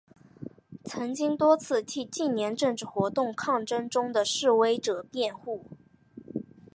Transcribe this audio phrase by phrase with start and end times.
[0.83, 5.63] 曾经多次替近年政治活动抗争中的示威者辩护。